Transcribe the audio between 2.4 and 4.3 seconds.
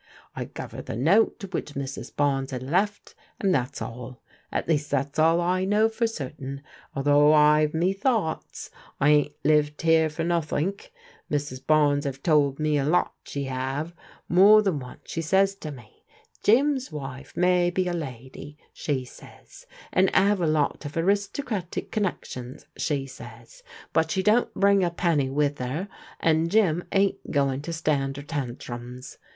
had left, and that's all: